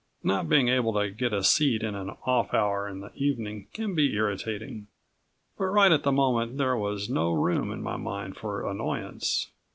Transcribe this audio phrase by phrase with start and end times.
[0.23, 3.93] Not being able to get a seat in an off hour in the evening can
[3.93, 4.87] be irritating.
[5.59, 9.51] But right at the moment there was no room in my mind for annoyance.